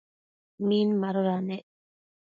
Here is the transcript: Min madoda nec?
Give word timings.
Min 0.67 0.87
madoda 1.01 1.37
nec? 1.49 1.65